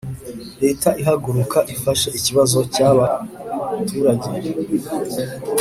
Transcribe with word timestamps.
leta 0.63 0.89
ihaguruka 1.01 1.59
ifashe 1.73 2.07
ikibazo 2.17 2.59
cyaba 2.73 3.05
turajye 3.87 4.33